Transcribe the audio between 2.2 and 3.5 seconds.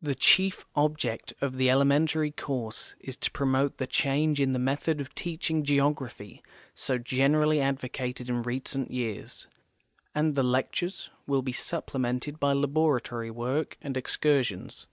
course is to